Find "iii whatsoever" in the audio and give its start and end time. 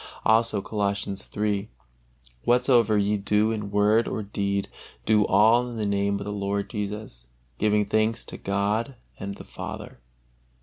1.37-2.97